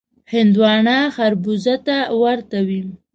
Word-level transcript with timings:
هندوانه 0.33 0.97
خړبوزه 1.15 1.75
ته 1.85 1.97
ورته 2.21 2.57
وي. 2.67 2.81